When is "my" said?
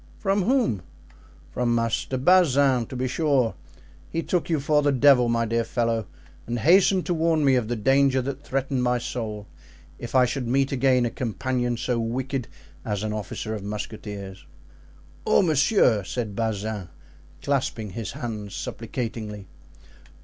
5.29-5.45, 8.81-8.97